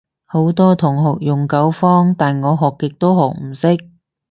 [0.25, 3.77] 好多同學用九方，但我學極都學唔識